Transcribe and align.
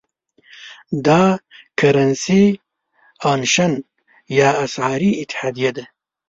دا 1.05 1.21
Currency 1.79 2.43
Union 3.33 3.71
یا 4.37 4.49
اسعاري 4.63 5.11
اتحادیه 5.21 5.71
ده. 5.77 5.83